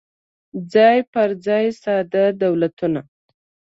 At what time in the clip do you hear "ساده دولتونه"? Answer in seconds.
1.81-3.01